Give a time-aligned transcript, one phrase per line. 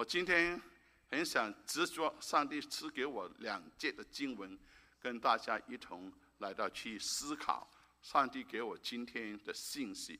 [0.00, 0.58] 我今天
[1.10, 4.58] 很想执着上帝赐给我两节的经文，
[4.98, 10.18] 跟大家一同来到去思考上帝给我今天的信息。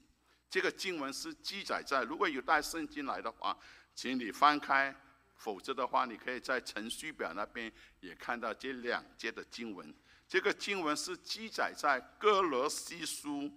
[0.50, 3.58] 这个经文是记载在，如果有带圣经来的话，
[3.94, 4.92] 请你翻开；
[5.38, 9.94] 否则的话，你可以在程序表那边也看到这两节的经文。
[10.28, 13.50] 这个经文是记载在哥罗西书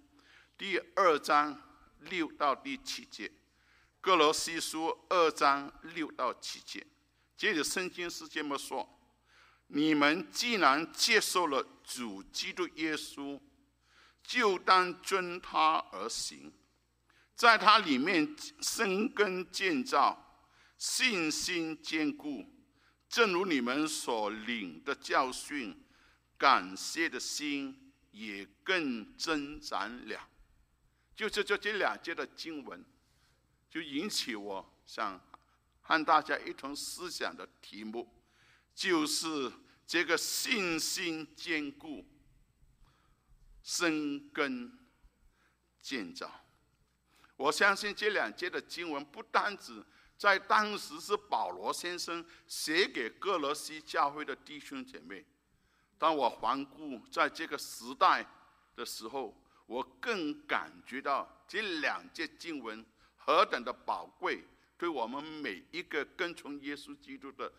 [0.56, 1.60] 第二章
[1.98, 3.30] 六到第七节。
[4.04, 6.86] 哥罗西书二章六到七节，
[7.38, 8.86] 这里圣经是这么说：
[9.68, 13.40] 你们既然接受了主基督耶稣，
[14.22, 16.52] 就当遵他而行，
[17.34, 20.44] 在他里面生根建造，
[20.76, 22.44] 信心坚固，
[23.08, 25.82] 正如你们所领的教训。
[26.36, 30.28] 感谢的心也更增长了，
[31.16, 32.84] 就是这这两节的经文，
[33.74, 35.20] 就引起我想
[35.82, 38.08] 和大家一同思想的题目，
[38.72, 39.52] 就是
[39.84, 42.04] 这个信心坚固、
[43.64, 44.78] 生根
[45.82, 46.30] 建造。
[47.36, 49.84] 我相信这两节的经文不单指
[50.16, 55.26] 在当时是保罗先生写给哥罗西教会的弟兄姐妹。
[55.98, 58.24] 当我环顾在这个时代
[58.76, 62.86] 的时候，我更感觉到这两节经文
[63.24, 64.44] 何等的宝贵，
[64.76, 67.52] 对我们每一个跟从耶稣基督的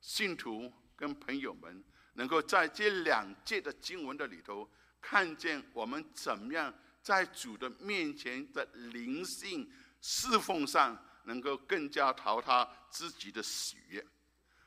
[0.00, 1.84] 信徒跟朋友们，
[2.14, 4.68] 能够在这两节的经文的里头，
[5.00, 14.04] 看见我们怎么样在主的面前的灵性侍奉上，能够更加讨他自己的喜悦。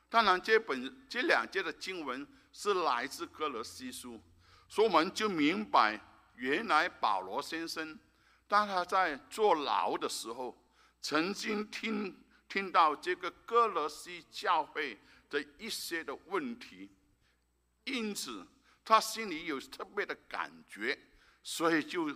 [0.09, 2.28] 当然，这本这两节的经文。
[2.50, 4.20] 是来自哥罗西书，
[4.67, 6.02] 所以我们就明白，
[6.38, 8.00] 原来保罗先生，
[8.48, 10.58] 当他在坐牢的时候，
[11.02, 12.16] 曾经听
[12.48, 14.98] 听到这个哥罗西教会
[15.30, 16.89] 的一些的问题，
[17.84, 18.45] 因此
[18.86, 20.98] 他心里有特别的感觉，
[21.44, 22.10] 所以就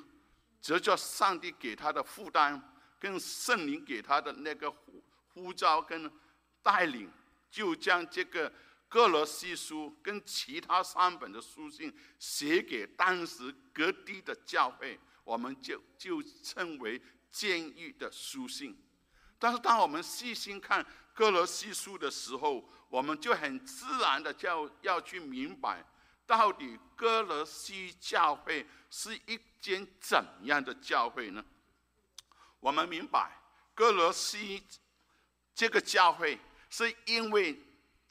[0.60, 2.62] 藉着上帝给他的负担，
[3.00, 5.04] 跟圣灵给他的那个呼
[5.34, 6.12] 呼召跟
[6.62, 7.12] 带领，
[7.50, 8.52] 就将这个。
[8.92, 17.02] 哥罗西书跟其他三本的书信写给当时各地的教会，我们就就称为
[17.32, 18.78] 监狱的书信。
[19.40, 25.86] 但是，当我们细心看哥罗西书的时候，我们就很自然的就要去明白，
[26.26, 31.44] 到底哥罗西教会是一间怎样的教会呢？
[32.60, 33.40] 我们明白，
[33.74, 34.64] 哥罗西
[35.54, 36.40] 这个教会
[36.70, 37.60] 是因为。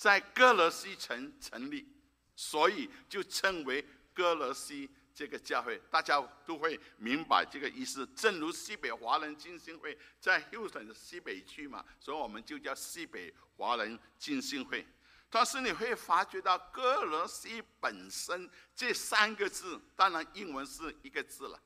[0.00, 1.86] 在哥罗西城成立，
[2.34, 8.06] 所以就称为哥罗西这个教会，大家都会明白这个意思。
[8.16, 14.86] 正如西北华人浸信会在 Houston 的西北区嘛，所以我们就叫西北华人浸信会。
[15.28, 21.60] 但是你会发觉到哥罗西本身这三个字，当然英文是一个字了，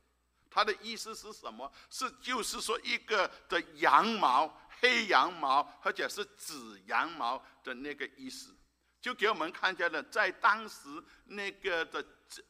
[0.50, 1.72] 它的意思是什么？
[1.90, 4.60] 是就是说一个的羊毛。
[4.80, 8.54] 黑羊毛或者是紫羊毛的那个意思，
[9.04, 10.88] 就给我们看见了，在当时
[11.26, 12.02] 那个的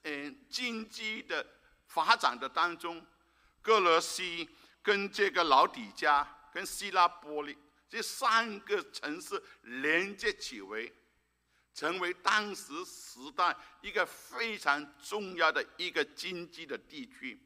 [0.02, 1.44] 嗯经济的
[1.88, 3.04] 发展的当中，
[3.60, 4.48] 哥罗西
[4.80, 10.94] 跟这个老底家跟希腊波利这三个城市连接起为，
[11.74, 17.36] 成为当时时代一个非常重要的一个经济的地区，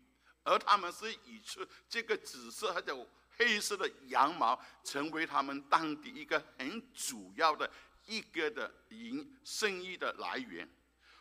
[0.43, 3.09] 而他们是以出这个紫色或者。
[3.41, 7.71] 黑色的羊毛成为他们当地一个很主要的
[8.09, 10.69] 一个的营生意的来源，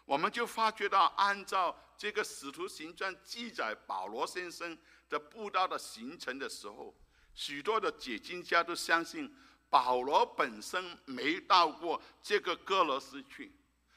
[0.05, 4.75] 我们就发觉到，按照这个使徒行传记载保罗先生
[5.09, 6.95] 的布道的行程的时候，
[7.35, 9.29] 许多的解经家都相信
[9.69, 13.51] 保罗本身没到过这个哥罗斯去，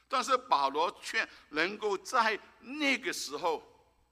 [0.08, 3.62] 但是保罗却能够在那个时候，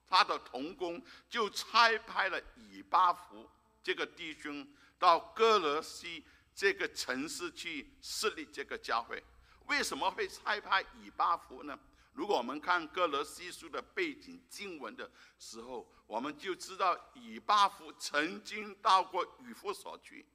[0.07, 3.49] 他的同工就差派了以巴弗。
[3.83, 4.65] 这个弟兄
[4.97, 6.23] 到哥罗西
[6.59, 9.23] 这个城市去设立这个教会，
[9.67, 11.79] 为什么会差派以巴弗呢？
[12.11, 15.09] 如果我们看哥罗西书的背景经文的
[15.39, 20.25] 时候，我们就知道以巴弗曾经到过与父所去，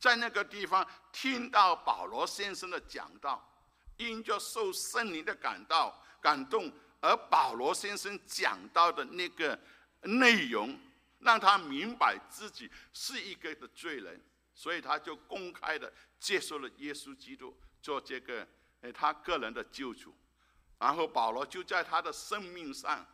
[0.00, 3.46] 在那个地方听到保罗先生的讲道，
[3.98, 6.72] 因着受圣灵的感到感动，
[7.02, 9.60] 而保罗先生讲到的那个
[10.04, 10.74] 内容。
[11.20, 14.22] 让他明白自己是一个的罪人，
[14.54, 18.46] 所以他就公开的接受了耶稣基督做这个
[18.82, 20.14] 诶他个人的救主，
[20.78, 23.06] 然后保罗就在他的生命上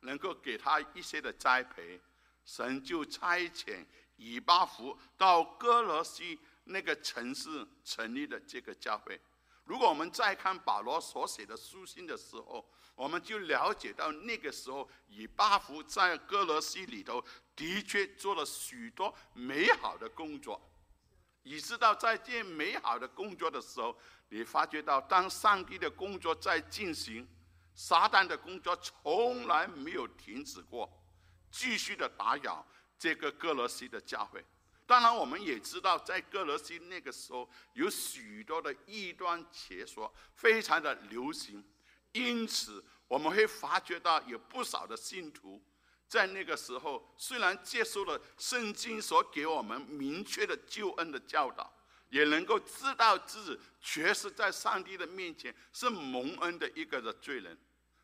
[0.00, 2.00] 能够给他一些的栽培，
[2.44, 3.84] 神就差遣
[4.16, 9.20] 以巴弗到哥罗西那个城市成立的这个教会。
[9.64, 12.64] 如果我们再看保罗所写的书信的时候，
[12.94, 17.22] 我们就了解到那个时候以巴弗在哥罗西里头
[17.54, 20.60] 的确做了许多美好的工作，
[21.46, 23.96] 以知道在这美好的工作的时候，
[24.30, 27.24] 你发觉到当上帝的工作在进行，
[27.72, 30.90] 撒旦的工作从来没有停止过，
[31.52, 32.66] 继续的打扰
[32.98, 34.44] 这个哥罗西的教会。
[34.86, 41.64] 当然，我们也知道，在哥罗西那个时候，有许多的异端邪说，非常的流行。
[42.10, 45.62] 因此，我们会发觉到有不少的信徒，
[46.08, 51.72] 在那个时候，虽然接受了圣经所给我们明确的救恩的教导，
[52.10, 57.58] 也能够知道自己确实在上帝的面前是蒙恩的一个的罪人，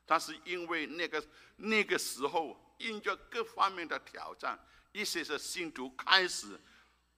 [0.05, 1.25] 但是因为那个
[1.57, 4.59] 那个时候，因着各方面的挑战，
[4.93, 6.61] 一些的信徒开始。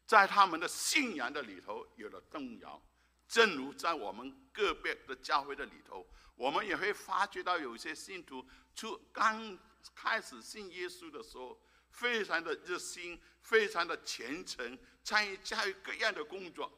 [0.06, 2.78] 在他们的信仰的里头有了动摇，
[3.26, 6.06] 正如在我们个别的教会的里头，
[6.36, 9.58] 我们也会发觉到有些信徒，出刚
[9.94, 11.60] 开始信耶稣的时候，
[11.90, 16.72] 非常的热心，非常的虔诚，参与教育各样的工作，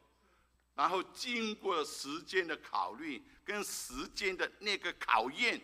[0.74, 5.60] 然后经过时间的考虑跟时间的那个考验，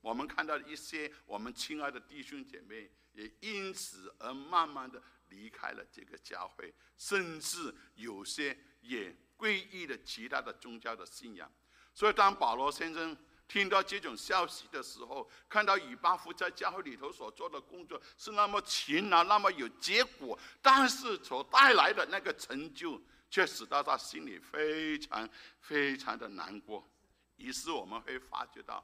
[0.00, 5.02] 我们看到一些我们亲爱的弟兄姐妹也因此而慢慢的。
[5.32, 11.50] 离开了这个教会，甚至有些也皈依了其他的宗教的信仰。
[11.94, 13.16] 所以，当保罗先生
[13.52, 25.28] 听到这种消息的时候，看到以巴弗在教会里头所做的工作是那么勤劳、那么有结果，但是所带来的那个成就，却使到他心里非常
[25.60, 26.90] 非常的难过。
[27.36, 28.82] 于是，我们会发觉到，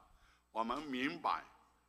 [0.51, 1.43] 我们明白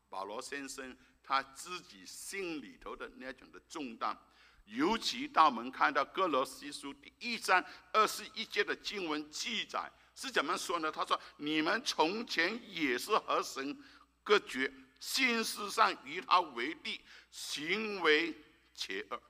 [0.08, 4.18] 保罗先生他自己心里头的那种的重担。
[4.64, 7.62] 尤其当我们看到哥罗西书第一章
[7.92, 10.90] 二十一节的经文记载是怎么说呢？
[10.90, 13.76] 他说：“你们从前也是和神
[14.22, 18.34] 隔绝，心思上与他为敌，行为
[18.74, 19.22] 邪恶。”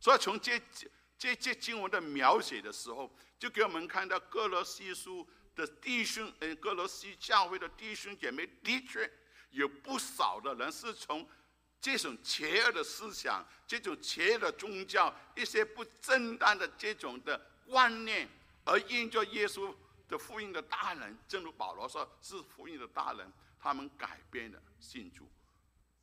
[0.00, 0.60] 所以从这
[1.18, 9.10] 这这经文的描写的时候，就给我们看到哥罗西书的弟兄，嗯，哥罗西教会的弟兄姐妹的确
[9.50, 11.28] 有不少的人是从。
[11.82, 18.28] 这种邪恶的思想，这种邪恶的宗教，一些不正当的这种的观念，
[18.66, 19.74] 而因着耶稣
[20.10, 25.30] 这福音的大人，正如保罗说是福音的大人，他们改变了信主，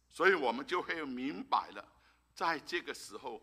[0.09, 1.85] 所以我们就会明白了，
[2.33, 3.41] 在这个时候，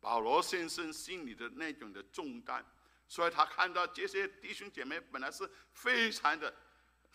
[0.00, 2.64] 保罗先生心里的那种的重担，
[3.08, 6.54] 所以他看到这些弟兄姐妹本来是非常的。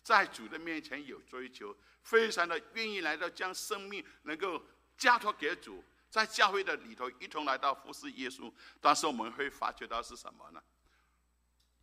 [0.03, 4.62] 在主的面前有追求，非常的愿意来到将生命能够
[4.97, 8.51] 交托给主，在教会的里头一同来到服侍耶稣。
[8.81, 10.62] 但是我们会发觉到是什么呢？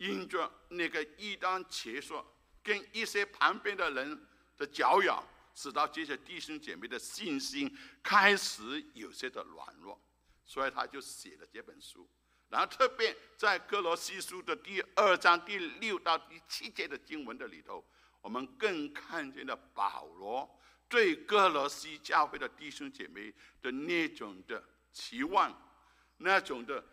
[0.01, 2.27] 因着那个异端邪说
[2.63, 4.27] 跟一些旁边的人
[4.57, 5.23] 的搅扰，
[5.55, 7.71] 使到这些弟兄姐妹的信心
[8.03, 10.01] 开始有些的软弱，
[10.47, 12.09] 所以他就写了这本书。
[12.49, 17.85] 然后特别在哥罗西书的第二章第六到第七节的经文的里头。
[18.23, 23.33] 我们更看见了保罗对哥罗西教会的弟兄姐妹
[23.63, 24.63] 的那种的
[24.93, 25.55] 期望，
[26.19, 26.85] 那种的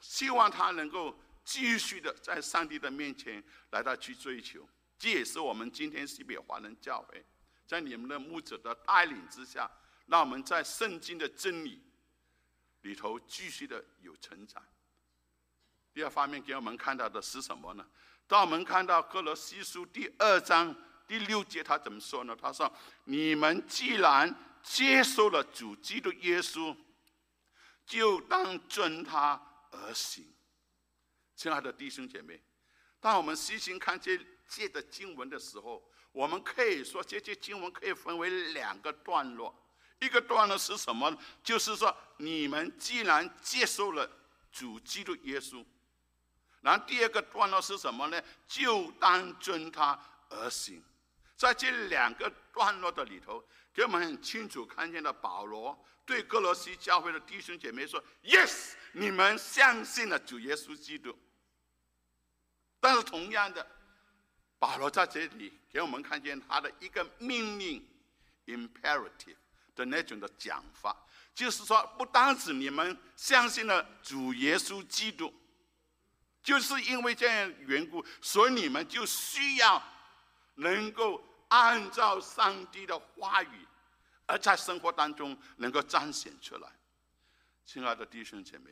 [0.00, 1.18] 希望他能够
[1.48, 4.68] 继续的在上帝的面前来到去追求。
[4.98, 7.24] 这也是我们今天西北华人教会
[7.66, 9.70] 在你们的牧者的带领之下，
[10.08, 11.82] 让我们在圣经的真理
[12.82, 14.62] 里头继续的有成长。
[15.94, 17.86] 第二方面给我们看到的是什么呢？
[18.26, 20.74] 当我们看到哥罗西书第二章
[21.06, 22.36] 第六节，他怎么说呢？
[22.36, 22.70] 他说
[23.04, 26.76] ：“你们既然接受了主基督耶稣，
[27.86, 29.40] 就当遵他
[29.70, 30.30] 而行。”
[31.38, 32.42] 亲爱的弟兄姐妹，
[32.98, 34.18] 当我们细心看这
[34.48, 39.54] 这的经文的时候，我们可以说这些经文可以分为两个段落。
[40.00, 41.16] 一个段落是什么？
[41.44, 44.10] 就是说，你们既然接受了
[44.50, 45.64] 主基督耶稣。
[46.60, 48.20] 然后第二个段落是什么呢？
[48.48, 49.96] 就当遵他
[50.30, 50.82] 而行。
[51.36, 61.16] 在这两个段落的里头，给我们很清楚看见了保罗对哥罗西教会的弟兄姐妹说：“Yes，你们相信了主耶稣基督。”
[62.80, 63.66] 但是同样的，
[64.58, 67.86] 保罗在这里给我们看见他的一个命令
[68.46, 69.36] （imperative）
[69.74, 70.96] 的那种的讲法，
[71.34, 75.32] 就是说，不单指你们相信了主耶稣基督。
[76.40, 79.82] 就是因为这样缘故，所以你们就需要
[80.54, 83.66] 能够按照上帝的话语，
[84.24, 86.68] 而在生活当中能够彰显出来。
[87.66, 88.70] 亲爱的弟兄姐妹，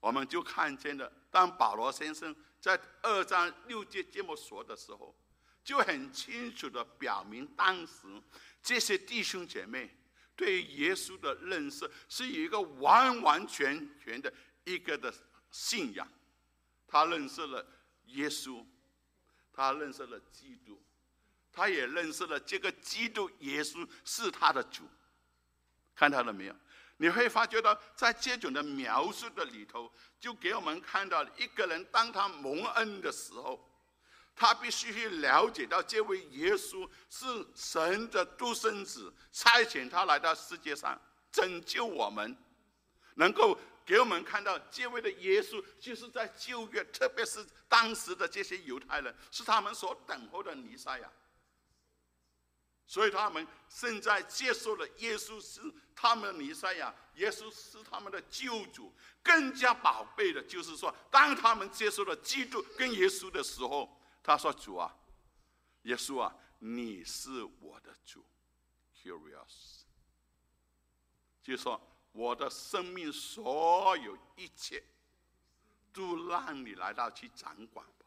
[0.00, 2.34] 我们就看见了，当保罗先生
[2.66, 5.16] 在二章六节这么说的时候，
[5.62, 8.20] 就很清楚的表明，当时
[8.60, 9.88] 这些弟兄姐妹
[10.34, 15.14] 对耶稣的认识是有一个完完全全的一个的
[15.52, 16.08] 信仰。
[16.88, 17.64] 他认识了
[18.06, 18.66] 耶稣，
[19.52, 20.82] 他认识了基督，
[21.52, 24.82] 他也认识了这个基督耶稣是他的主。
[25.94, 26.56] 看到了没有？
[26.98, 33.70] 你会发觉到，在这种的描述的里头，就给我们看到一个人当他蒙恩的时候，
[34.34, 40.98] 他必须去了解到这位耶稣是神的独生子，差遣他来到世界上
[41.30, 42.36] 拯救我们，
[43.16, 51.12] 能够给我们看到这位的耶稣，就是在旧约，特别是当时的这些犹太人，是他们所等候的弥赛亚。
[52.86, 55.60] 所以他们现在接受了耶稣是
[55.94, 58.92] 他们的弥赛亚，耶稣是他们的救主。
[59.22, 64.96] 更加宝贝的就是说，当他们接受了基督跟耶稣的时候，他说：“主啊，
[65.82, 68.24] 耶稣啊，你是我的主。”
[69.02, 69.82] Curious，
[71.42, 71.80] 就说
[72.12, 74.82] 我的生命所有一切
[75.92, 78.06] 都让你来到去掌管吧。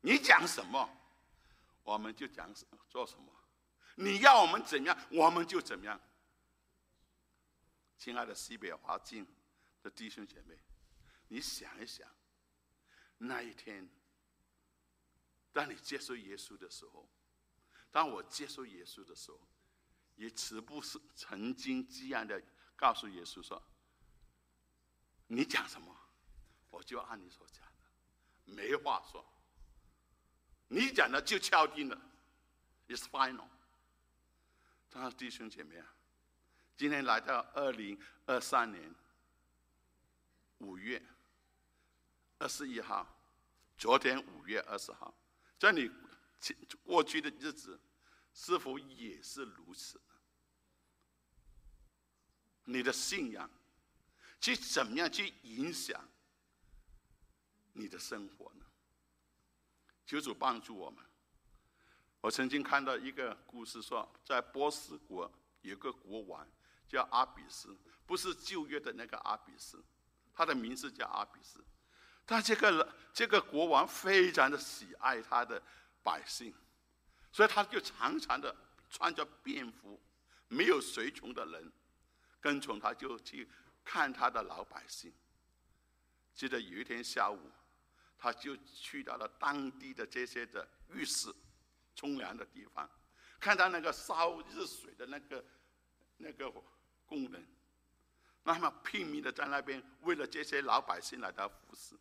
[0.00, 0.88] 你讲什么？
[1.90, 3.34] 我们就讲什做什么，
[3.96, 6.00] 你要我们怎样，我们就怎样。
[7.98, 9.26] 亲爱的西北华境
[9.82, 10.56] 的弟兄姐妹，
[11.26, 12.08] 你想一想，
[13.18, 13.90] 那一天，
[15.52, 17.10] 当你接受耶稣的时候，
[17.90, 19.40] 当我接受耶稣的时候，
[20.14, 22.40] 也岂不是曾经这样的
[22.76, 23.60] 告诉耶稣说
[25.26, 25.92] ：“你讲什么，
[26.70, 27.82] 我就按你所讲的，
[28.44, 29.26] 没话说。”
[30.72, 32.00] 你讲的就敲定了
[32.86, 33.48] ，is final。
[34.88, 35.94] 他弟兄姐妹啊，
[36.76, 38.94] 今天来到二零二三年
[40.58, 41.02] 五月
[42.38, 43.04] 二十一号，
[43.76, 45.12] 昨天五月二十号，
[45.58, 45.90] 在你
[46.84, 47.80] 过去的日子，
[48.32, 50.00] 是否也是如此？
[52.62, 53.50] 你的信仰
[54.40, 56.08] 去怎么样去影响
[57.72, 58.52] 你的生活？
[60.10, 61.04] 求主帮助我们。
[62.20, 66.44] 我曾经看到一个故事，说在波斯国有个国王
[66.88, 69.80] 叫阿比斯，不是旧约的那个阿比斯，
[70.34, 71.64] 他的名字叫阿比斯。
[72.26, 75.62] 但这个这个国王非常的喜爱他的
[76.02, 76.52] 百姓，
[77.30, 78.52] 所以他就常常的
[78.90, 80.02] 穿着便服，
[80.48, 81.72] 没有随从的人
[82.40, 83.48] 跟从他，就去
[83.84, 85.14] 看他的老百姓。
[86.34, 87.38] 记得有一天下午。
[88.22, 91.34] 他就去到了当地的这些的浴室、
[91.96, 92.88] 冲凉的地方，
[93.40, 95.42] 看到那个烧热水的那个
[96.18, 96.52] 那个
[97.06, 97.46] 工人，
[98.42, 101.98] 那么拼命的在那边为了这些老百姓来到服侍。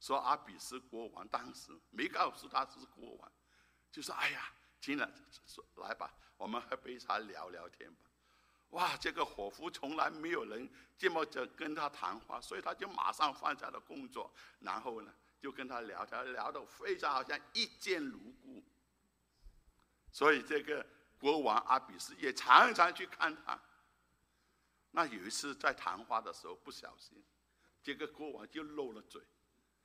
[0.00, 3.32] 说阿比斯国王当时没告诉他是国王，
[3.92, 5.06] 就说：“哎呀，今天
[5.46, 8.10] 说来吧，我们喝杯茶聊聊天吧。”
[8.70, 15.14] 哇，这个伙夫从来没有人这么着跟他谈话，所以他就马上放下了工作，然后呢。
[15.44, 18.64] 就跟他聊天，聊得非常好像一见如故。
[20.10, 20.86] 所以这个
[21.18, 23.60] 国王阿比斯也常常去看他。
[24.92, 27.22] 那有一次在谈话的时候不小心，
[27.82, 29.20] 这个国王就漏了嘴，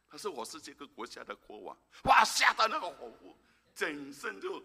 [0.08, 3.36] 他说：“我是这个国家的国王。”哇，吓得那个火夫
[3.76, 4.64] 整身就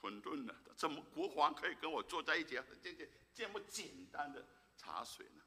[0.00, 0.56] 混沌了。
[0.74, 4.42] 怎么国王可以跟我坐在一起，这这这么简单的
[4.78, 5.43] 茶水呢？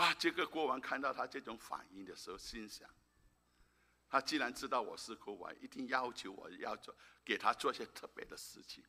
[0.00, 0.14] 啊！
[0.18, 2.88] 这个国王看到他这种反应的时候，心想：
[4.08, 8.82] 他既然知道我是国王，一定要求我要做给他做些特别的事情。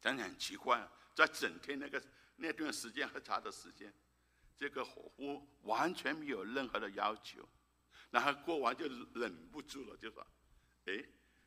[0.00, 2.00] 真的很奇怪，在整天那个
[2.36, 3.92] 那段时间喝茶的时间，
[4.56, 7.44] 这个伙夫完全没有任何的要求。
[8.10, 10.24] 然后国王就忍不住了，就说
[10.86, 11.04] ：“哎，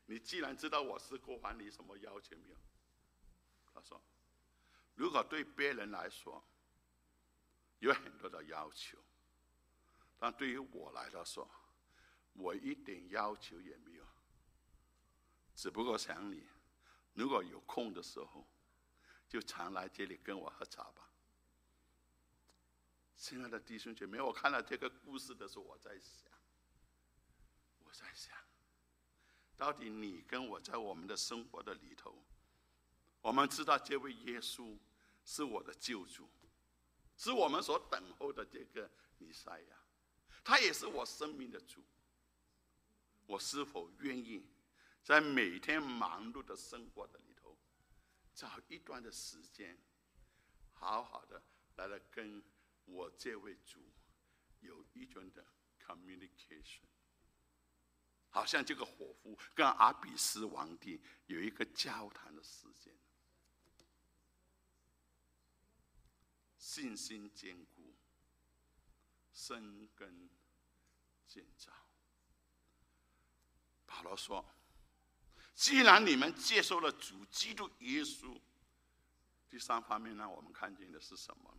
[0.07, 2.57] 你既然知道我是国王，你什么要求没有？”
[3.73, 4.03] 他说
[4.95, 6.45] ：“如果对别人来说。”
[7.81, 8.97] 有很多的要求，
[10.17, 11.49] 但对于我来说，
[12.33, 14.05] 我一点要求也没有。
[15.55, 16.47] 只不过想你，
[17.13, 18.47] 如果有空的时候，
[19.27, 21.09] 就常来这里跟我喝茶吧。
[23.17, 26.31] 亲爱的弟兄姐妹，我看到这个故事的时候，我在想，
[27.79, 28.37] 我在想，
[29.57, 32.23] 到底你跟我在我们的生活的里头，
[33.21, 34.77] 我们知道这位耶稣
[35.25, 36.29] 是我的救主。
[37.21, 39.75] 是我们所等候的这个弥赛亚，
[40.43, 41.79] 他也是我生命的主。
[43.27, 44.43] 我是否愿意
[45.03, 47.55] 在每天忙碌的生活的里头，
[48.33, 49.77] 找一段的时间，
[50.73, 51.43] 好好的
[51.75, 52.43] 来了跟
[52.85, 53.79] 我这位主
[54.61, 55.45] 有一种的
[55.79, 56.87] communication，
[58.29, 62.91] 好像这个伙夫跟阿比斯王帝有一个交谈的时间，
[66.61, 67.95] 信心坚固，
[69.33, 70.29] 生根
[71.25, 71.73] 建造。
[73.87, 74.45] 保罗说
[75.55, 78.39] ：“既然你们接受了主基督耶稣。”
[79.49, 81.57] 第三方面呢，我们看见的是什么？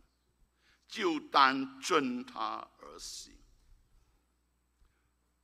[0.87, 3.37] 就当遵他而行。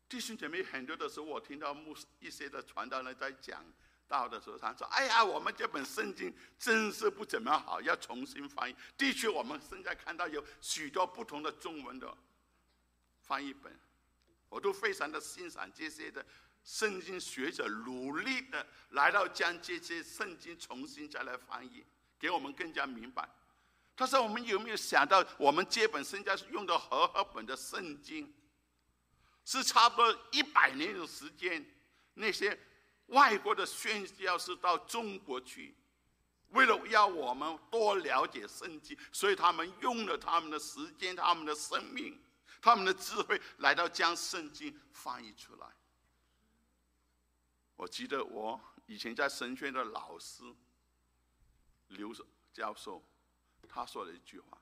[0.07, 3.63] 弟兄姐妹，很多的时候，我听到牧师一些的传道人在讲
[4.09, 12.17] 到的时候，他说：“哎呀，我们这本圣经真是不怎么好，要重新翻译。”的确，我们现在看到有许多不同的中文的
[13.21, 13.71] 翻译本，
[14.49, 16.25] 我都非常的欣赏这些的
[16.63, 21.85] 圣经学者努力的来到将这些圣经重新再来翻译。
[22.17, 23.29] 给我们更加明白。
[23.95, 28.33] 他说：“我们有没有想到，我们这本现在是用的和合本的圣经，
[29.45, 31.63] 是差不多一百年的时间。
[32.15, 32.59] 那些
[33.09, 35.75] 外国的宣教士到中国去，
[36.49, 42.19] 为了要我们多了解圣经，所以他们用了他们的时间、他们的生命、
[42.61, 45.67] 他们的智慧，来到将圣经翻译出来。
[47.75, 50.43] 我记得我以前在神学院的老师。”
[51.89, 52.13] 刘
[52.53, 53.03] 教授
[53.67, 54.61] 他说了一句话，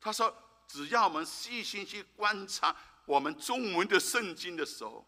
[0.00, 0.32] 他说
[0.68, 2.76] ：“只要我们细心去观察
[3.06, 5.04] 我们中文的圣经的时候，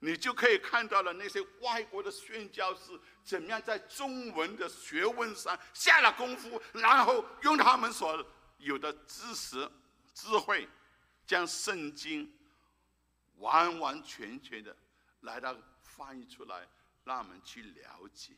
[0.00, 8.26] 你就可以看到了那些外国的宣教士怎么样在中文的学问上下了功夫，然后用他们所
[8.58, 9.70] 有的知识、
[10.14, 10.68] 智慧，
[11.26, 12.32] 将圣经
[13.36, 14.74] 完完全全的
[15.20, 16.66] 来到翻译出来，
[17.04, 18.32] 让我们去了解。”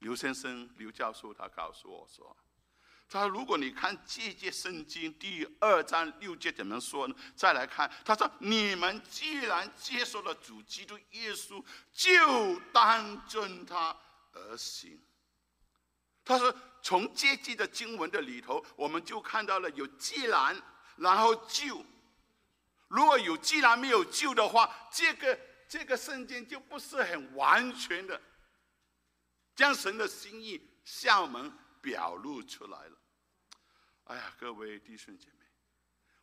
[0.00, 2.36] 刘先生、刘教授，他告诉我说
[3.08, 7.14] ：“他说，如果你看这节圣经第二章六节怎么说呢？
[7.36, 13.96] 再来看，他说：你们既然接受了主基督耶稣，就当遵他
[14.32, 15.00] 而行。
[16.24, 16.52] 他说，
[16.82, 20.60] 从这节的经文的里头，我们就看到了有既然，
[20.96, 21.84] 然后就。
[22.88, 28.20] 如果有既然没有就的话，这个这个圣经就不是很完全的。”
[29.54, 32.96] 将神的心意向我们表露出来了。
[34.04, 35.46] 哎呀，各位弟兄姐妹，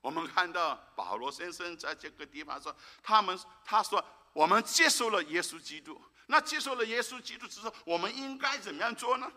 [0.01, 9.31] 我们看到保罗先生在这个地方说：“他们他说我们接受了耶稣基督，那接受了耶稣基督之后，我们应该怎么样做呢？”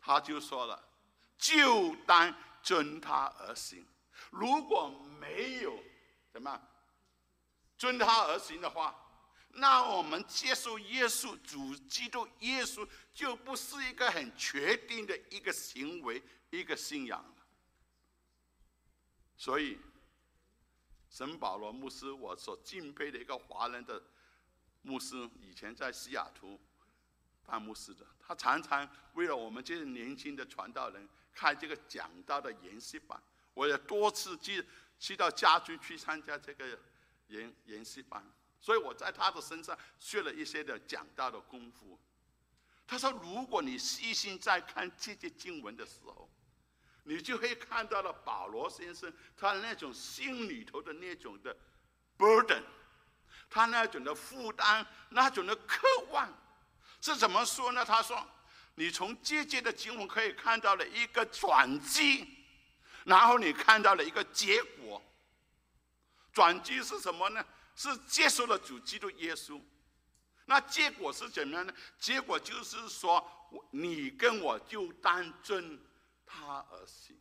[0.00, 0.88] 他就说了
[1.36, 3.86] ：“就当遵他而行。
[4.30, 5.78] 如果没有
[6.32, 6.60] 什么
[7.76, 8.94] 遵他而行的话。”
[9.56, 17.46] 那我们接受耶稣主基督耶稣，就不是一个很确定的一个行为、一个信仰了。
[19.36, 19.78] 所以，
[21.08, 24.02] 神保罗牧师，我所敬佩的一个华人的
[24.82, 26.60] 牧师，以前在西雅图
[27.46, 33.20] 当牧师的，他常常为了我们这些年轻的传道人开这个讲道的研习班。
[33.54, 34.66] 我也多次去
[34.98, 36.78] 去到家居去参加这个
[37.28, 38.24] 研研习班。
[38.64, 42.00] 所以我在他的身上学了一些的讲道的功夫。
[42.86, 46.30] 他说：“如果你细心在看这些经文的时候，
[47.02, 51.54] 你就会看到了保罗先生他那种心里头的那种的
[52.16, 52.62] burden，
[53.50, 56.26] 他那种的负担，那种的渴望，
[57.02, 57.84] 是怎么说呢？
[57.84, 58.26] 他说：
[58.76, 62.26] 你从这些的经文可以看到了一个转机，
[63.04, 65.02] 然后你看到了一个结果。
[66.32, 67.44] 转机是什么呢？”
[67.74, 69.60] 是接受了主基督耶稣，
[70.46, 71.74] 那结果是怎么样呢？
[71.98, 73.26] 结果就是说，
[73.70, 75.80] 你跟我就当遵
[76.24, 77.18] 他而行。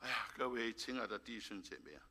[0.00, 2.02] 哎呀，各位亲爱的弟兄姐妹啊，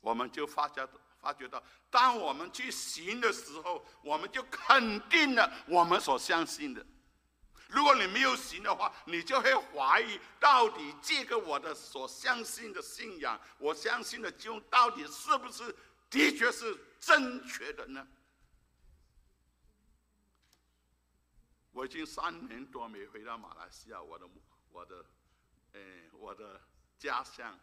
[0.00, 0.88] 我们就发觉
[1.20, 6.86] 发觉到，当我们去行的时候，我们就肯定了我们所相信的。
[7.70, 15.74] 如果你没有行的话，你就会怀疑，到底这个我的所相信的信仰，我相信的就到底是不是？
[16.10, 18.06] 的确是正确的呢。
[21.70, 24.28] 我已经三年多没回到马来西亚，我的
[24.70, 25.04] 我的，
[25.72, 25.80] 哎，
[26.12, 26.60] 我的
[26.98, 27.56] 家乡，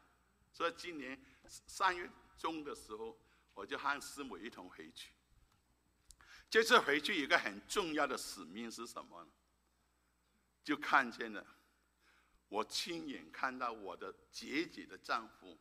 [0.53, 3.19] 所以今年三月中的时候，
[3.53, 5.11] 我就和师母一同回去。
[6.49, 9.29] 这次回去一个很重要的使命是什么呢？
[10.67, 11.47] 就看见了，
[12.49, 15.57] 我亲眼看到我的姐姐的丈夫。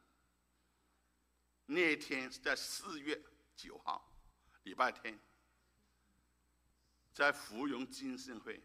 [1.66, 3.22] 那天是在四月
[3.54, 4.12] 九号，
[4.64, 5.16] 礼拜天，
[7.14, 8.60] 在芙蓉精神会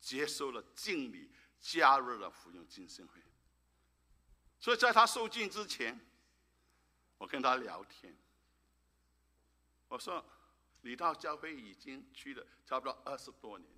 [0.00, 3.20] 接受了敬礼，加入了芙蓉精神会。
[4.60, 5.98] 所以在他受尽之前，
[7.18, 8.16] 我跟他聊天，
[9.88, 10.24] 我说
[10.82, 13.68] ：“你到教会已经去了差不多二十多年，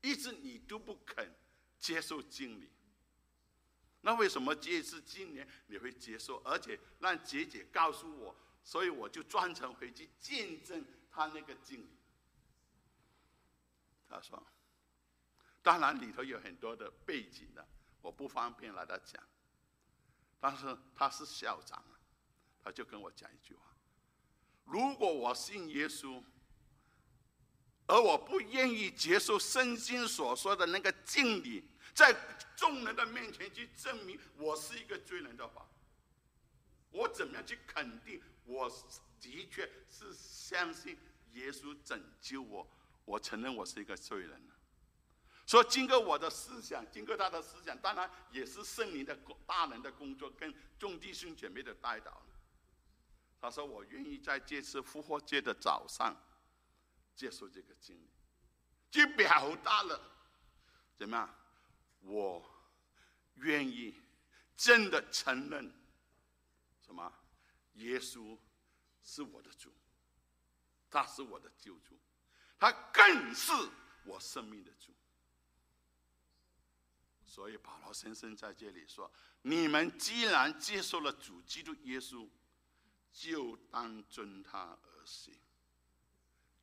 [0.00, 1.34] 一直你都不肯
[1.78, 2.70] 接受真理，
[4.00, 11.98] 那为什么这次今年你会接受，而且让姐姐告诉我，所以我就专程回去见证他那个真理。”
[14.08, 14.42] 他说
[15.62, 17.68] ：“当然里头有很多的背景的，
[18.00, 19.22] 我不方便来他讲。
[20.40, 21.98] 但是他是校长啊，
[22.62, 23.76] 他就跟我讲一句话：
[24.64, 26.22] 如果我信耶稣，
[27.88, 32.14] 而我不愿意接受圣经所说的那个敬礼，在
[32.54, 35.68] 众人的面前去证明我是一个罪人的话，
[36.92, 38.70] 我怎么样去肯定我
[39.20, 40.96] 的确是相信
[41.32, 42.64] 耶稣拯救我？”
[43.04, 44.54] 我承认我是一个罪人了，
[45.46, 52.22] 所以经过我的思想，经过他的思想，当然也是圣灵的大人的工作跟众弟兄姐妹的带导。
[53.40, 56.14] 他说：“我愿意在这次复活节的早上
[57.18, 58.08] 接受这个经历，
[58.92, 60.00] 就表达了
[60.96, 61.34] 怎么样？
[62.02, 62.48] 我
[63.34, 63.92] 愿意
[64.56, 65.68] 真的承认
[66.80, 67.12] 什么？
[67.74, 68.38] 耶稣
[69.02, 69.72] 是我的主，
[70.88, 71.98] 他是我的救主。”
[72.60, 73.52] 他更是
[74.04, 74.92] 我生命的主，
[77.24, 79.08] 所以保罗先生在这里说
[79.42, 82.28] ：“你们既然接受了主基督耶稣，
[83.12, 85.32] 就当遵他而行。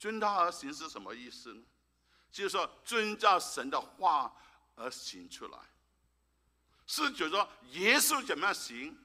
[0.06, 1.64] 遵他而行是什么意思呢？
[2.32, 4.32] 就是说遵照神的话
[4.76, 5.58] 而行出来，
[6.86, 8.96] 是就是说耶稣怎么样行，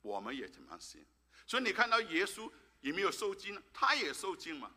[0.00, 1.04] 我们也怎么样行。
[1.44, 2.48] 所以你看到耶稣
[2.82, 3.60] 有没有受惊？
[3.72, 4.70] 他也受惊嘛。”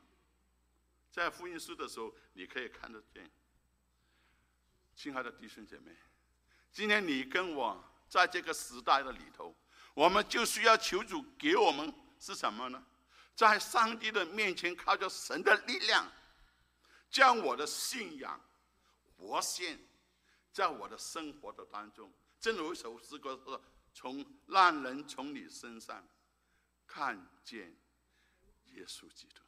[1.13, 3.29] 在福音书的时候，你可以看得见，
[4.95, 5.95] 亲爱的弟兄姐妹，
[6.73, 9.55] 今天你跟我在这个时代的里头，
[9.93, 12.83] 我们就需要求主给我们是什么呢？
[13.37, 16.11] 在上帝的面前，靠着神的力量，
[17.11, 18.41] 将我的信仰
[19.15, 19.79] 活现，
[20.51, 22.11] 在我的生活的当中。
[22.39, 26.03] 正如一首诗歌说：“从让人从你身上
[26.87, 27.77] 看见
[28.73, 29.43] 耶稣基督。”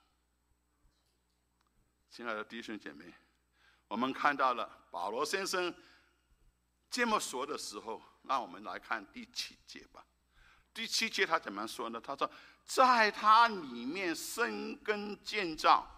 [2.11, 3.11] 亲爱的弟兄姐妹，
[3.87, 5.73] 我们看到了保罗先生
[6.91, 10.05] 这么说的时候，让我们来看第七节吧。
[10.71, 11.99] 第七节他怎么说呢？
[11.99, 12.29] 他说
[12.69, 15.89] ：“在他里面生根建造，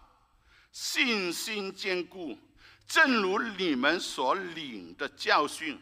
[0.72, 2.38] 信心坚固，
[2.86, 5.78] 正如你们所领的教训，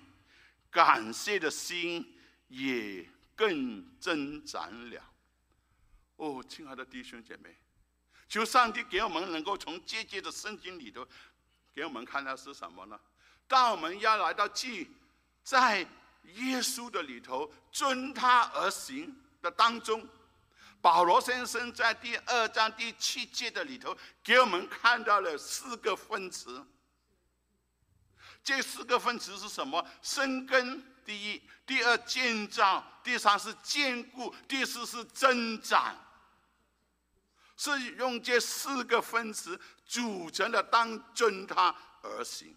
[0.69, 2.05] 感谢的心
[2.49, 5.01] 也更增长了。”
[6.17, 7.57] 哦，亲爱的弟兄姐妹。
[8.29, 11.07] 求上帝给我们能够从阶级的圣经里头，
[11.73, 12.99] 给我们看到是什么呢？
[13.47, 14.91] 当我们要来到记，
[15.45, 15.83] 在
[16.35, 20.05] 耶稣的里头遵他而行的当中，
[20.81, 26.65] 保罗先生在第二章第七节的里头给我们看到了四个分词。
[28.43, 29.87] 这四个分词是什么？
[30.01, 35.95] 生根，第一；第二，建造；第三是坚固；第四是增长。
[37.57, 42.57] 是用这四个分词组成的，当遵他而行。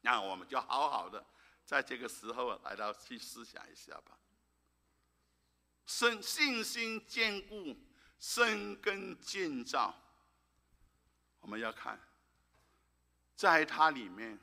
[0.00, 1.22] 那我们就好好的
[1.66, 4.16] 在这个时候来到去思想一下吧。
[5.86, 7.76] 生信心坚固，
[8.18, 9.94] 生根建造。
[11.40, 12.00] 我们要看，
[13.34, 14.38] 在它里面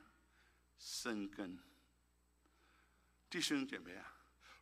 [0.78, 1.58] 生根。
[3.28, 4.14] 弟兄姐妹啊，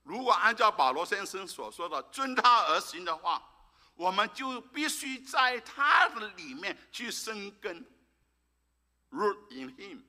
[0.02, 3.46] 如果按照保罗先生所说的遵他而行的话。
[3.96, 7.84] 我们就必须在他的里面去生根
[9.10, 10.00] ，root in him。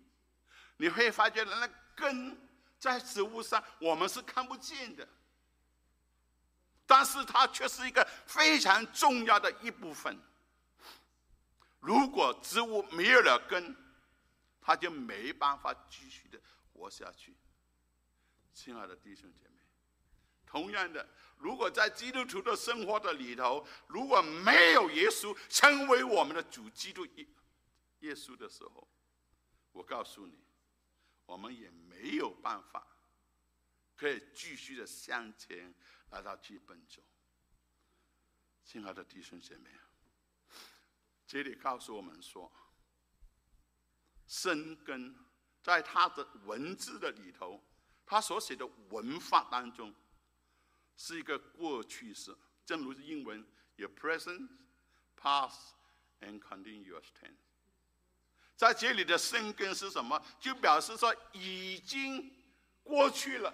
[0.77, 5.05] 你会发觉那根在植物上我们是看不见的，
[6.91, 10.19] 但是它却是一个非常重要的一部分。
[11.79, 13.73] 如果植物没有了根，
[14.59, 16.37] 它就没办法继续的
[16.73, 17.33] 活下去。
[18.53, 19.61] 亲爱的弟兄姐妹，
[20.45, 21.07] 同样的。
[21.37, 27.25] 如果在基督徒的生活的里头，如果没有耶稣成为我们的主基督耶
[28.01, 28.85] 耶稣的时候，
[29.71, 30.37] 我告诉你，
[31.25, 32.85] 我们也没有办法
[34.01, 35.71] 可以继续的向前
[36.09, 37.03] 来到去奔走。
[38.65, 39.69] 亲爱的弟兄姐妹，
[41.27, 42.51] 这里告诉我们说，
[44.25, 45.15] 生根
[45.61, 47.63] 在他的文字的里头，
[48.03, 49.93] 他所写的文法当中。
[50.97, 52.35] 是一个过去式，
[52.65, 54.49] 正如英文有 present、
[55.15, 55.73] past
[56.21, 57.37] and continuous tense。
[58.55, 60.19] 在这里的生根是什么？
[60.39, 62.35] 就表示说已经
[62.83, 63.53] 过去了。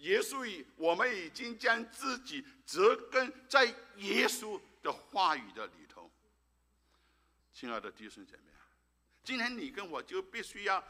[0.00, 3.64] 耶稣已，我们已经将自己植根在
[3.96, 6.10] 耶稣的话语的里头。
[7.52, 8.52] 亲爱的弟兄姐妹，
[9.22, 10.82] 今天你跟我就必须要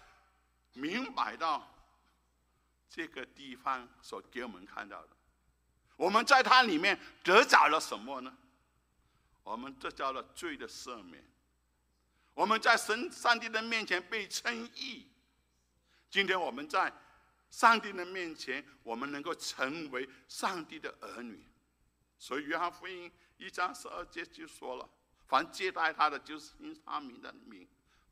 [0.74, 1.68] 明白到
[2.88, 5.08] 这个地方所给我们看到的，
[5.96, 8.36] 我们在它里面得着了什么呢？
[9.42, 11.24] 我们得着了罪的赦免。
[12.34, 15.08] 我们在神上帝的面前被称义，
[16.08, 16.92] 今天我们在
[17.50, 21.44] 上帝的面前，我们能够成为上帝的儿女。
[22.18, 24.88] 所以约翰福音一章十二节就说了
[25.26, 27.68] ：“凡接待他的，就是因他名的名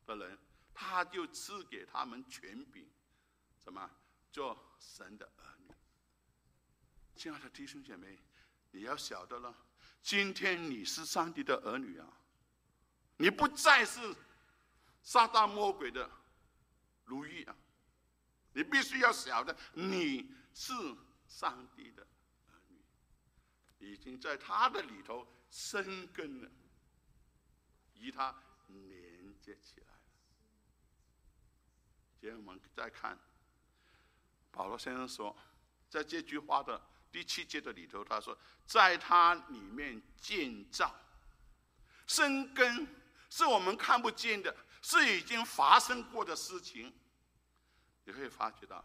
[0.07, 0.39] 的人，
[0.75, 2.87] 他就赐给他们权柄，
[3.63, 3.91] 什么
[4.33, 5.75] 做神的儿女。”
[7.15, 8.19] 亲爱的弟兄姐妹，
[8.71, 9.55] 你要晓得了，
[10.03, 12.07] 今天你是上帝的儿女啊。
[13.19, 14.15] 你不再是
[15.03, 16.09] 撒旦魔鬼的
[17.07, 17.57] 奴役啊！
[18.53, 20.73] 你必须要晓得，你是
[21.27, 22.07] 上帝的
[22.49, 22.81] 儿女，
[23.79, 26.51] 已经在他的里头生根了，
[27.95, 28.35] 与他
[28.67, 30.01] 连接起来了。
[32.21, 33.19] 接着我们再看，
[34.51, 35.37] 保罗先生说，
[35.89, 36.81] 在这句话的
[37.13, 40.95] 第七节的里头，他说，在他里面建造
[42.07, 42.87] 生根。
[43.31, 46.91] 是我们看不见的，是已经发生过的事情。
[48.09, 48.83] 你会发觉到，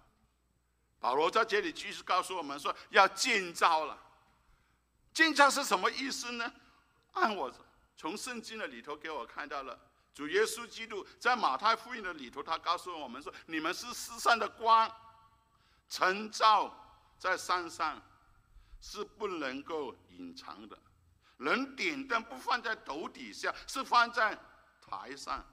[1.00, 3.98] 保罗在这里继续告诉我们说，要建造了。
[5.14, 6.54] 建造是什么意思呢？
[7.14, 7.50] 按我
[7.96, 9.80] 从圣经的里头给我看到了，
[10.14, 14.92] 主耶稣基督在马太福音的里头，他告诉我们说：“你们是世上的光，
[15.88, 18.02] 晨照在山上，
[18.82, 20.78] 是不能够隐藏的。”
[21.40, 24.38] 人点灯不放在斗底下，是放在
[24.82, 25.46] 台上，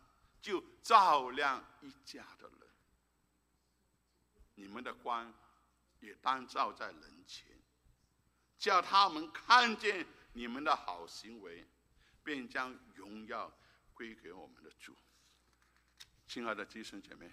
[0.42, 2.59] 就照亮一家的人。
[4.60, 5.32] 你们的光
[6.00, 7.46] 也当照在人前，
[8.58, 11.66] 叫他们看见你们的好行为，
[12.22, 13.50] 便将荣耀
[13.94, 14.94] 归给我们的主。
[16.26, 17.30] 亲爱的弟兄姐妹，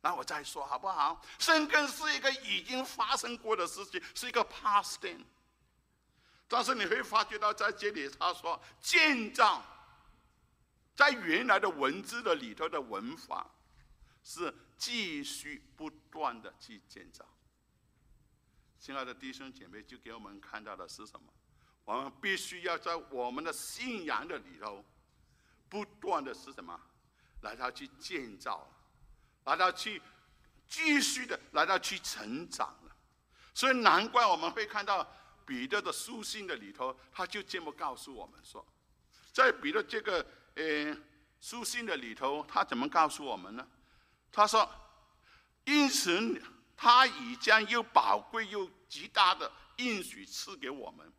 [0.00, 1.20] 那我再说好不好？
[1.40, 5.24] 生根是一个已经发生过的事情，是一个 past tense。
[6.46, 9.62] 但是你会发觉到，在这里他说建造，
[10.94, 13.46] 在原来的文字的里头的文法，
[14.22, 17.24] 是继续不断的去建造。
[18.78, 21.32] 亲爱的弟兄姐妹，就给我们看到的是什么？
[21.84, 24.84] 我们必须要在我们的信仰的里头，
[25.68, 26.80] 不断的是什么？
[27.42, 28.68] 来到去建造，
[29.44, 30.00] 来到去
[30.68, 32.96] 继续的来到去成长了。
[33.54, 35.06] 所以难怪我们会看到。
[35.48, 38.62] 彼得的书信的里头，他就这么告诉我们说，
[39.32, 40.20] 在彼得这个
[40.56, 40.94] 呃
[41.40, 43.66] 书信的里头，他怎么告诉我们呢？
[44.30, 44.68] 他说
[45.64, 46.42] ：“因此，
[46.76, 51.12] 他已将又宝贵又极大的应许赐给我们，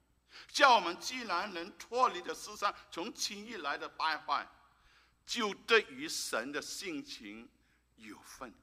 [0.51, 4.47] 叫我们既然能脱离的世上从轻易来的败坏，
[5.25, 7.49] 就对于神的性情
[7.97, 8.53] 有份。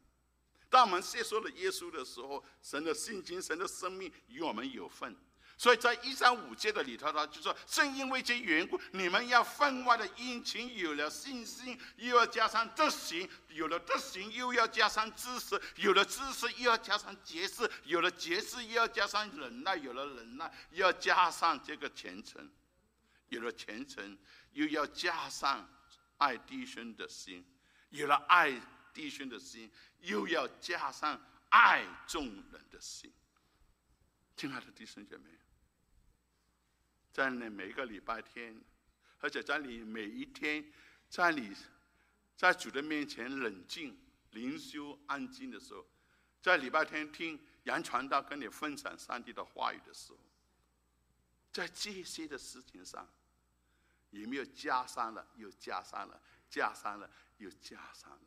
[0.68, 5.16] 当我们接受了耶稣的时候，神的性情、神的生命与我们有份。”
[5.58, 22.46] 所以在一三五节的里头，他就说：正因为这缘故，你们要分外的殷勤，有了信心，又要加上德行；有了德行，又要加上知识；有了知识，又要加上节制；有了节制，又要加上忍耐；有了忍耐，又要加上这个虔诚；
[23.28, 24.18] 有了虔诚，
[24.52, 25.66] 又要加上
[26.18, 27.42] 爱弟兄的心；
[27.88, 28.52] 有了爱
[28.92, 33.10] 弟兄的心，又要加上爱众人的心。
[34.36, 35.30] 亲爱的弟兄姐妹。
[37.16, 38.54] 在你每一个礼拜天，
[39.20, 40.70] 而且在你每一天，
[41.08, 41.50] 在你，
[42.36, 43.98] 在主的面前冷静、
[44.32, 45.82] 灵修、安静的时候，
[46.42, 50.18] 在礼拜天听杨传道跟你分享上帝的话语的时候，
[51.50, 53.10] 在这些的事情上，
[54.10, 55.26] 有没有加上了？
[55.36, 58.20] 又加上了，加上了，又加上了。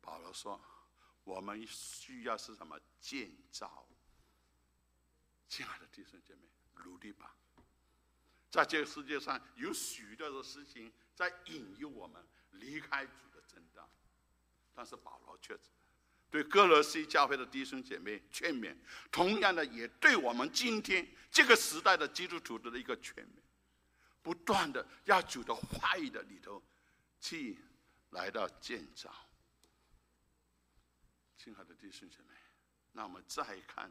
[0.00, 0.58] 保罗说
[1.24, 3.86] ：“我们需要是什么建造？”
[5.50, 6.48] 亲爱的弟兄姐妹。
[6.84, 7.34] 努力吧，
[8.50, 13.88] 在这个世界上有许多的事情在引诱我们离开主的正道，
[14.74, 15.58] 但是保罗却
[16.30, 18.76] 对哥罗西教会的弟兄姐妹劝勉，
[19.10, 23.40] 同样的也对我们今天这个时代的基督徒的一个劝勉，
[24.22, 26.62] 不断的要主的话语的里头
[27.20, 27.58] 去
[28.10, 29.12] 来到建造。
[31.36, 32.34] 亲爱的弟兄姐妹，
[32.92, 33.90] 那我们再看。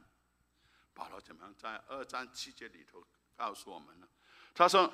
[1.00, 3.02] 保罗怎么样在二章七节里头
[3.38, 4.08] 告诉我们呢？
[4.54, 4.92] 他说：“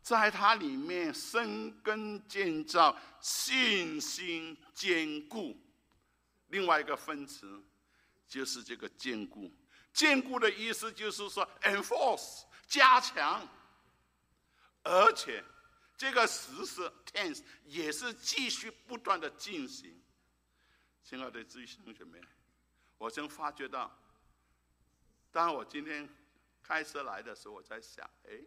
[0.00, 5.54] 在它里面生根建造，信心坚固。
[6.46, 7.62] 另外一个分词
[8.26, 9.52] 就是这个坚固。
[9.92, 13.46] 坚固的意思就是说，enforce 加强，
[14.82, 15.44] 而且
[15.94, 20.02] 这个实施 tense 也是继续不断的进行。
[21.02, 22.18] 亲爱的弟兄姐妹，
[22.96, 23.94] 我曾发觉到，
[25.34, 26.08] 当我今天
[26.62, 28.40] 开车来的时候，我在想，哎，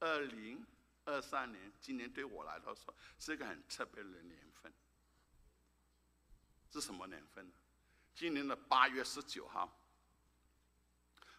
[0.00, 0.64] 二零
[1.04, 2.74] 二三年今年对我来说
[3.18, 4.72] 是个很特别的年份。
[6.72, 7.52] 是什么年份呢？
[8.14, 9.70] 今年的八月十九号。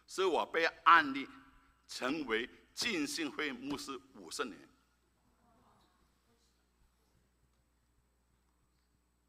[0.06, 1.28] 是我被案例
[1.88, 4.56] 成为浸信会牧师五十年，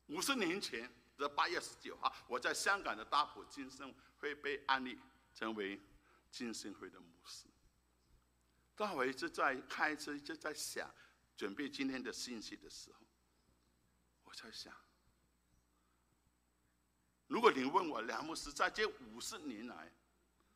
[0.06, 5.00] 五十年前的八月十九号，我在香港的大埔金生会被案例
[5.34, 5.82] 成为
[6.32, 7.48] 金生会的牧师。
[8.76, 10.94] 当我一直在开车，一直在想
[11.36, 13.00] 准备今天的信息的时候，
[14.24, 14.74] 我在想，
[17.26, 19.92] 如果你问我梁牧师在这五十年来，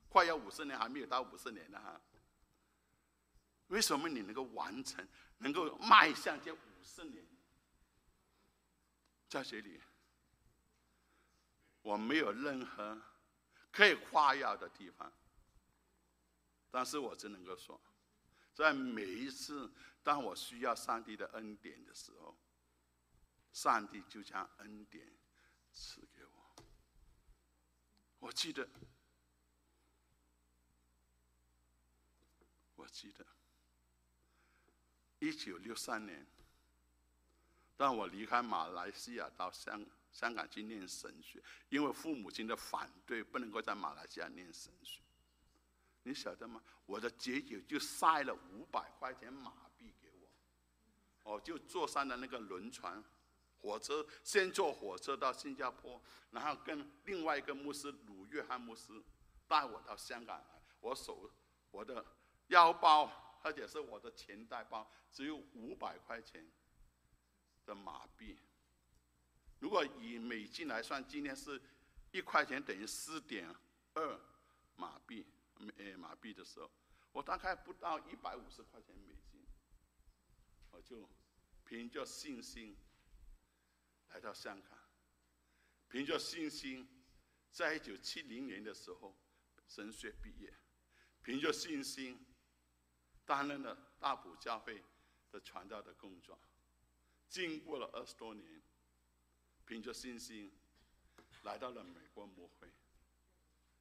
[0.08, 2.00] 快要五十年，还没有到五十年呢哈。
[3.67, 7.26] 为什么你能够完成，能够迈向这五十年？
[9.30, 9.82] 在这里，
[11.82, 13.02] 我没有任何
[13.72, 15.12] 可以夸耀的地方，
[16.70, 17.80] 但是我只能够说，
[18.54, 19.72] 在每一次
[20.04, 22.38] 当我需要上帝的恩典的时候，
[23.54, 25.08] 上帝就将恩典
[25.72, 26.65] 赐给我。
[28.20, 28.67] 我记得。
[32.76, 33.24] 我记得，
[35.20, 36.26] 一九六三年，
[37.78, 45.02] 当我离开马来西亚到香香港去念神学，因为父母亲的反对，不能够在马来西亚念神学。
[46.04, 46.62] 你晓得吗？
[46.86, 53.04] 我的姐姐就塞了五百块钱马币给我，我就坐上了那个轮船，
[53.60, 59.04] 火车先坐火车到新加坡，然后跟另外一个牧师鲁约翰牧师
[59.47, 60.62] 带我到香港来。
[60.80, 61.32] 我手
[61.71, 62.06] 我的。
[62.47, 66.45] 腰包，而且是我的钱袋包，只有五百块钱
[67.65, 68.38] 的马币。
[69.62, 71.62] 如果以美金来算，今天是
[72.12, 73.47] 一块钱等于四点
[73.93, 74.19] 二
[74.76, 75.24] 马币，
[75.78, 76.71] 呃，马币的时候，
[77.12, 79.45] 我大概不到一百五十块钱美金，
[80.71, 81.08] 我就
[81.63, 82.76] 凭着信心
[84.10, 84.76] 来到香港，
[85.88, 87.06] 凭着信心，
[87.52, 89.15] 在一九七零年的时候
[89.67, 90.52] 神学毕业，
[91.21, 92.26] 凭着信心。
[93.24, 94.84] 担任了大埔教会
[95.30, 96.38] 的传道的工作，
[97.30, 98.62] 经过了二十多年，
[99.72, 100.52] 凭着信心
[101.44, 102.68] 来到了美国牧会，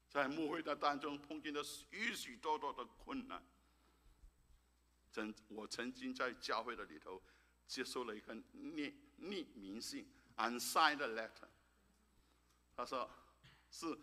[0.09, 3.43] 在牧会的当中碰见了许许多多的困难。
[5.11, 7.21] 曾我曾经在教会的里头
[7.67, 11.49] 接受了一个匿匿名信 （unsigned letter），
[12.77, 13.11] 他说
[13.73, 13.99] 是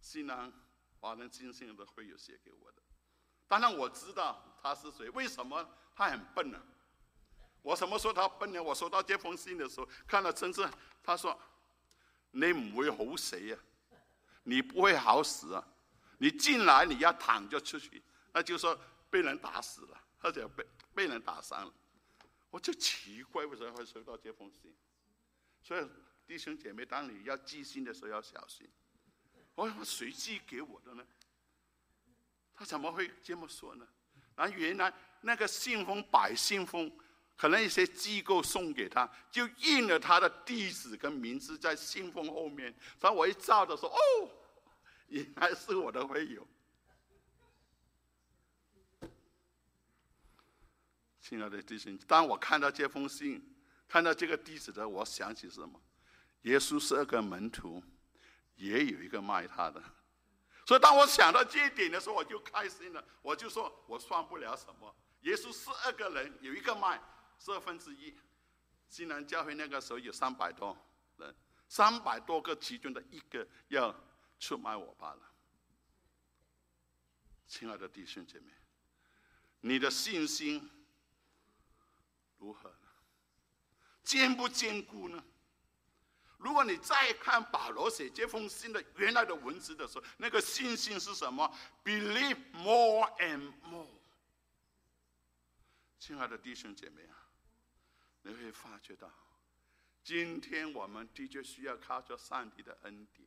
[0.00, 0.52] 西南
[0.98, 2.82] 华人浸信的会友写给我的。
[3.46, 6.60] 当然我知道他是谁，为什么他很笨呢？
[7.68, 8.62] 我什么说他笨呢？
[8.62, 10.66] 我收到这封信的时候，看了真是，
[11.02, 11.38] 他说
[12.32, 13.58] ：“你不会好死呀，
[14.44, 15.62] 你不会好死啊！
[16.16, 18.02] 你进来你要躺就出去，
[18.32, 18.74] 那就说
[19.10, 21.74] 被人打死了，或者被被人打伤了。”
[22.48, 24.74] 我就奇怪为什么会收到这封信。
[25.60, 25.86] 所以
[26.26, 28.66] 弟兄姐妹，当你要寄信的时候要小心。
[29.54, 31.06] 我说谁寄给我的呢？
[32.54, 33.86] 他怎么会这么说呢？
[34.36, 36.90] 啊，原来那个信封摆信封，
[37.38, 42.74] 可能一些机构送给他，就印了他的地址跟名字在信封后面。
[43.00, 43.98] 然后我一照的说：“哦，
[45.06, 46.44] 原来是我的会友。”
[51.22, 53.54] 亲爱的弟兄，当我看到这封信，
[53.86, 55.80] 看到这个地址的，我想起什么？
[56.42, 57.80] 耶稣十二个门徒，
[58.56, 59.80] 也有一个卖他的。
[60.66, 63.04] 所以，当我想到这一点的时候，我就开心了。
[63.22, 64.92] 我就说，我算不了什么。
[65.20, 67.00] 耶稣十二个人，有一个卖
[67.38, 68.14] 十二分之一。
[68.88, 70.76] 西南教会那个时候有三百多
[71.18, 71.34] 人，
[71.68, 73.94] 三百多个其中的一个要
[74.38, 75.20] 出卖我罢了。
[77.46, 78.52] 亲爱的弟兄姐妹，
[79.60, 80.70] 你的信心
[82.38, 82.74] 如何？
[84.02, 85.22] 坚不坚固呢？
[86.38, 91.54] 如果你再看保罗写这封信的原来的文字的时候，那个信心是什么
[91.84, 93.88] ？Believe more and more。
[95.98, 97.27] 亲爱的弟兄姐妹啊，
[98.28, 99.10] 你会发觉到，
[100.04, 103.26] 今天我们的确需要靠着上帝的恩典，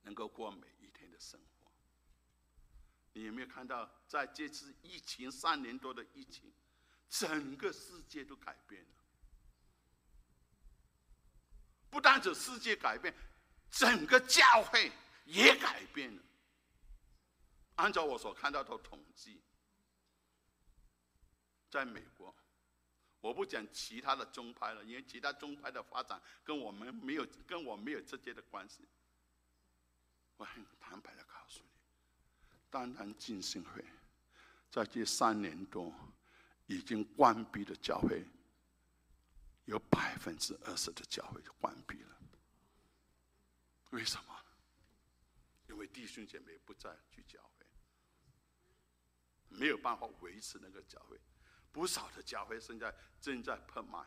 [0.00, 1.70] 能够过每一天的生活。
[3.12, 6.50] 你有没有看到，在这次疫情三年多的疫情，
[7.10, 8.88] 整个世界都改变了。
[11.90, 13.14] 不单指世界改变，
[13.70, 14.90] 整个教会
[15.26, 16.22] 也改变了。
[17.74, 19.42] 按照我所看到的统计，
[21.68, 22.34] 在美国，
[23.22, 28.86] 我不讲其他的宗派了，因为其他宗派的发展跟我们没有跟我没有直接的关系。
[30.36, 31.70] 我很坦白的告诉你，
[32.68, 33.82] 单单进信会，
[34.70, 35.90] 在这三年多
[36.66, 38.22] 已经关闭的教会。
[39.66, 42.18] 有百分之二十的教会关闭了，
[43.90, 44.44] 为什么？
[45.68, 47.64] 因为弟兄姐妹不再去教会，
[49.48, 51.16] 没有办法维持那个教会，
[51.72, 54.06] 不少的教会现在正在拍卖。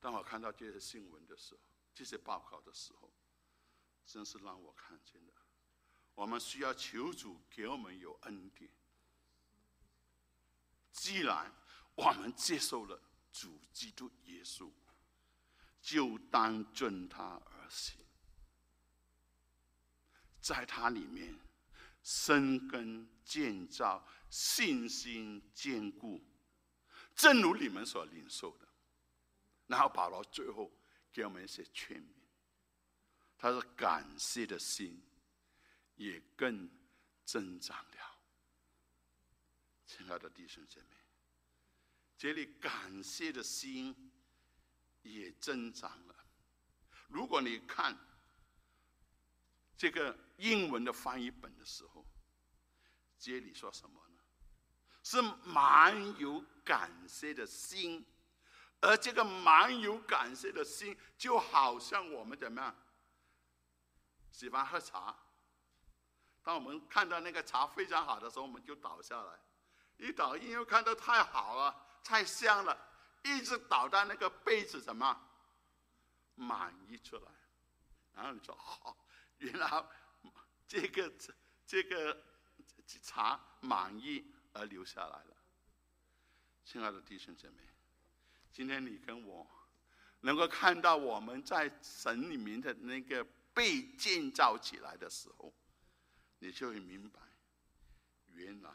[0.00, 1.60] 当我看到这些新闻的时候，
[1.94, 3.12] 这些报告的时候，
[4.06, 5.32] 真是让我看见了，
[6.14, 8.70] 我们需要求主给我们有恩典。
[10.92, 11.54] 既然
[11.94, 14.72] 我们接受了主基督耶稣，
[15.80, 18.04] 就当遵他而行，
[20.40, 21.38] 在他里面
[22.02, 26.22] 生根建造，信心坚固，
[27.14, 28.68] 正如你们所领受的。
[29.66, 30.70] 然后保罗最后
[31.12, 32.06] 给我们一些劝勉，
[33.38, 35.00] 他说：“感谢的心
[35.96, 36.68] 也更
[37.24, 38.18] 增长了。”
[39.86, 40.96] 亲爱的弟兄姐妹，
[42.16, 44.12] 这里感谢的心
[45.02, 46.16] 也增长了。
[47.08, 47.96] 如果你看
[49.76, 52.06] 这个英文的翻译本的时候，
[53.18, 54.18] 这里说什么呢？
[55.02, 58.06] 是满有感谢的心，
[58.80, 62.74] 而这个满有感谢的心，就好像我们怎么样
[64.30, 65.14] 喜欢喝茶，
[66.42, 69.38] 当我们看到那个茶非常好的时候，我们就倒下来。
[69.98, 72.74] 一倒，因为看到太好了，太香了，
[73.22, 75.28] 一直倒到那个杯子什么
[76.34, 77.30] 满溢出来，
[78.14, 78.96] 然后你说好，
[79.36, 79.66] 原来
[80.70, 81.34] 这个这
[81.66, 82.24] 这个
[83.02, 85.36] 茶满意而留下来了。
[86.64, 87.56] 亲爱的弟兄姐妹，
[88.52, 89.44] 今天你跟我
[90.20, 95.52] 能够看到我们在神里面的那个被建造起来的时候，
[96.38, 97.20] 你就会明白，
[98.28, 98.70] 原来。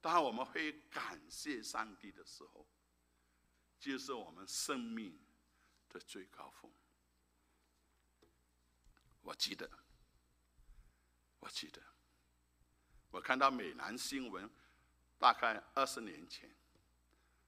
[0.00, 2.66] 当我们会感谢上帝的时候，
[3.78, 5.16] 就是我们生命
[5.88, 6.68] 的最高峰。
[9.22, 9.70] 我记得，
[11.40, 11.82] 我记得，
[13.10, 14.48] 我看到美南新闻，
[15.18, 16.48] 大概二十年前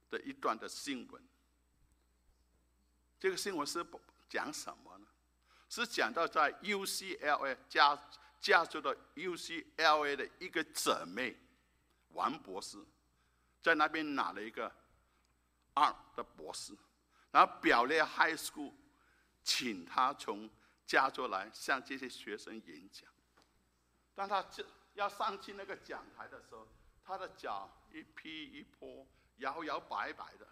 [0.09, 1.23] 的一段的新闻。
[3.19, 3.85] 这个新闻是
[4.27, 5.07] 讲什么呢？
[5.69, 7.97] 是讲到在 UCLA 加
[8.39, 11.37] 加州的 UCLA 的一个姊妹。
[12.09, 12.77] 王博士
[13.59, 14.71] 在那边拿了一个
[15.73, 16.77] 二的博士，
[17.31, 18.71] 然后表列 High School
[19.43, 20.47] 请他从
[20.85, 23.09] 加州来向这些学生演讲。
[24.15, 26.67] 当他就要上去那个讲台的时候，
[27.03, 29.05] 他的脚一劈一跛，
[29.37, 30.47] 摇摇摆摆的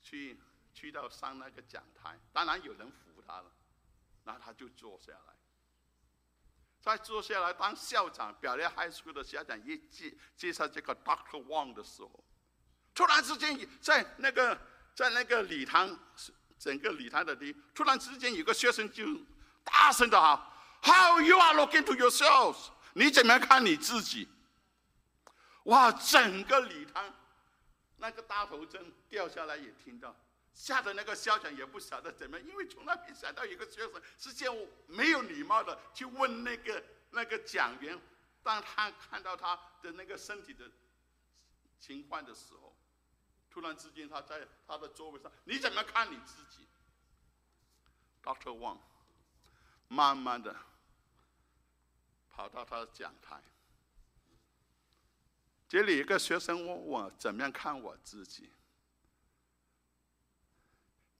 [0.00, 0.38] 去
[0.72, 2.18] 去到上那个讲台。
[2.32, 3.52] 当然有人扶他了，
[4.24, 5.34] 然后他就坐下来。
[6.80, 12.24] 在坐下来当校长，表列 high school 的校长一介介绍这个 Doctor Wang 的时候，
[12.94, 14.58] 突然之间在那个
[14.94, 15.98] 在那个礼堂，
[16.58, 19.04] 整个礼堂的里，突然之间有个学生就
[19.64, 20.40] 大声的喊
[20.88, 22.70] ：“How you are looking to yourselves？
[22.94, 24.28] 你怎么样看你自己？”
[25.64, 27.14] 哇，整个礼堂
[27.98, 30.16] 那个大头针掉下来也听到。
[30.54, 37.96] 吓得那个校长也不晓得怎么，因为从来没想到一个学生是这样没有礼貌的去问那个那个讲员，
[38.42, 40.68] 当他看到他的那个身体的
[41.78, 42.74] 情况的时候，
[43.48, 46.66] 突然之间他在他的座位上，你怎么看你自己
[48.24, 48.78] ？Doctor Wang
[49.86, 50.56] 慢慢的
[52.38, 53.42] 跑到他的讲台，
[55.66, 58.52] 这里一个学生问我怎么样看我自己。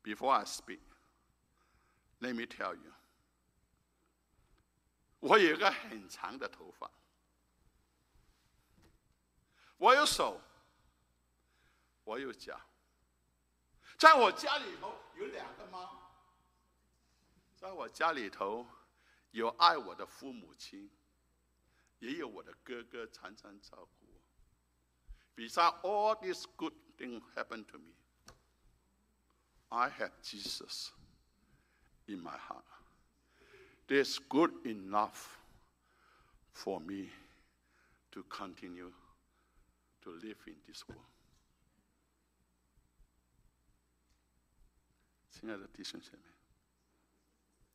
[0.05, 0.79] Before I speak,
[2.21, 2.93] let me tell you，
[5.19, 6.89] 我有一个很长的头发，
[9.77, 10.41] 我有手，
[12.05, 12.61] 我有脚，
[13.99, 16.13] 在我家里头有两个猫，
[17.57, 18.65] 在我家里头
[19.33, 20.89] 有爱我的父母亲，
[22.00, 24.22] 也有我的哥哥常常照顾我。
[25.36, 27.94] Besides all these good things happen to me.
[29.70, 30.92] I have Jesus
[32.06, 32.66] in my heart.
[33.88, 35.40] There's good enough
[36.52, 37.10] for me
[38.12, 38.94] to continue
[40.02, 41.10] to live in this world.
[45.32, 46.24] 亲爱的弟兄姐妹，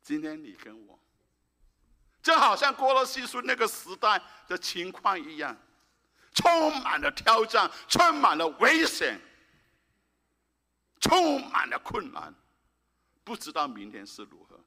[0.02, 0.98] 今天你跟我，
[2.23, 5.55] 就好像过了西书那个时代的情况一样，
[6.33, 9.19] 充满了挑战，充满了危险，
[11.01, 12.33] 充满了困难，
[13.25, 14.57] 不知道明天是如何。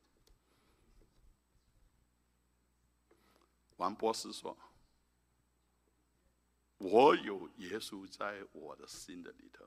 [3.76, 4.56] 王博士说
[6.76, 9.64] ：“我有耶稣在我的心的里头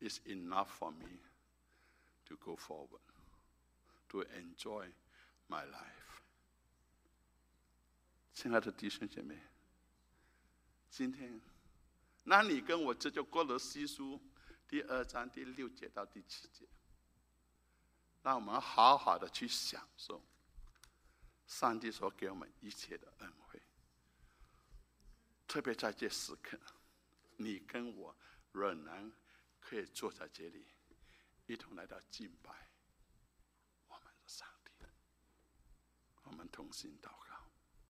[0.00, 1.18] ，is enough for me
[2.24, 3.00] to go forward,
[4.08, 4.90] to enjoy
[5.48, 5.96] my life。”
[8.40, 9.36] 亲爱的弟兄姐妹，
[10.88, 11.40] 今天，
[12.22, 14.22] 那你跟我这就过了西书
[14.68, 16.64] 第二章第六节到第七节，
[18.22, 20.24] 让我们好好的去享受。
[21.48, 23.60] 上帝所给我们一切的恩惠，
[25.48, 26.56] 特别在这时刻，
[27.38, 28.16] 你跟我
[28.52, 29.12] 仍然
[29.58, 30.64] 可以坐在这里，
[31.46, 32.70] 一同来到敬拜
[33.88, 34.86] 我们的上帝。
[36.22, 37.27] 我们同心祷告。